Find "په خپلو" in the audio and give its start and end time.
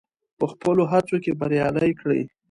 0.37-0.83